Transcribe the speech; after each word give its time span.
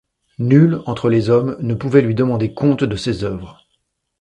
Nul, 0.39 0.81
entre 0.87 1.09
les 1.09 1.29
hommes, 1.29 1.57
ne 1.59 1.75
pouvait 1.75 2.01
lui 2.01 2.15
demander 2.15 2.55
compte 2.55 2.83
de 2.83 2.95
ses 2.95 3.23
œuvres. 3.23 3.67